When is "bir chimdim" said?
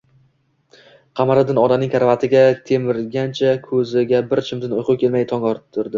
4.33-4.75